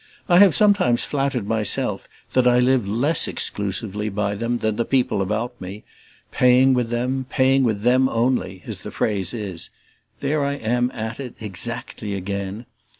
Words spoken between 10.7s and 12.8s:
at it, exactly, again!)